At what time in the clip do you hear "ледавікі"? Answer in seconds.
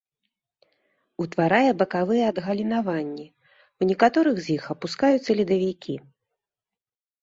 5.43-5.93